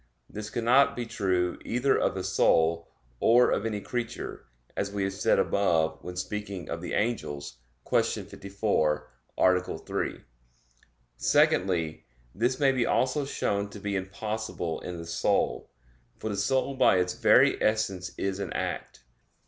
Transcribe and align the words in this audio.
This 0.27 0.49
cannot 0.49 0.95
be 0.95 1.05
true 1.05 1.59
either 1.63 1.95
of 1.95 2.15
the 2.15 2.23
soul, 2.23 2.87
or 3.19 3.51
of 3.51 3.67
any 3.67 3.79
creature; 3.79 4.47
as 4.75 4.89
we 4.89 5.03
have 5.03 5.13
said 5.13 5.37
above 5.37 5.99
when 6.03 6.15
speaking 6.15 6.71
of 6.71 6.81
the 6.81 6.93
angels 6.93 7.59
(Q. 7.87 8.01
54, 8.23 9.07
A. 9.37 9.77
3). 9.77 10.23
Secondly, 11.17 12.05
this 12.33 12.59
may 12.59 12.71
be 12.71 12.83
also 12.87 13.25
shown 13.25 13.69
to 13.69 13.79
be 13.79 13.95
impossible 13.95 14.79
in 14.81 14.97
the 14.97 15.05
soul. 15.05 15.69
For 16.17 16.29
the 16.31 16.35
soul 16.35 16.73
by 16.73 16.97
its 16.97 17.13
very 17.13 17.61
essence 17.61 18.11
is 18.17 18.39
an 18.39 18.51
act. 18.53 19.03